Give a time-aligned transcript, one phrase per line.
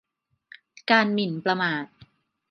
[0.89, 1.85] การหมิ่นประมาท